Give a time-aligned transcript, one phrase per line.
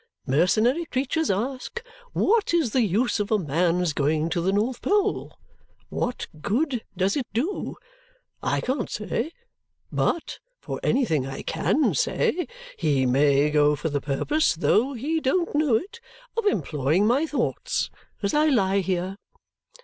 [0.25, 1.79] Mercenary creatures ask,
[2.11, 5.37] 'What is the use of a man's going to the North Pole?
[5.89, 7.75] What good does it do?'
[8.41, 9.31] I can't say;
[9.91, 12.47] but, for anything I CAN say,
[12.79, 15.99] he may go for the purpose though he don't know it
[16.35, 17.91] of employing my thoughts
[18.23, 19.17] as I lie here.